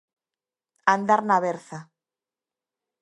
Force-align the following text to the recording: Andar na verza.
Andar 0.93 1.21
na 1.29 1.37
verza. 1.47 1.79